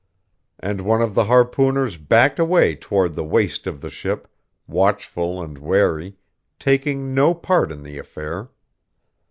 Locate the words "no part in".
7.13-7.83